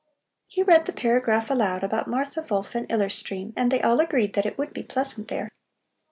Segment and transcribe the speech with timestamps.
[0.47, 4.33] He read the paragraph aloud about Martha Wolf in Iller Stream and they all agreed
[4.33, 5.51] that it would be pleasant there.